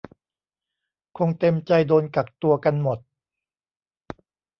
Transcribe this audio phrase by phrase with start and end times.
[1.17, 2.99] คงเต็มใจโดนกักตัวกันหมด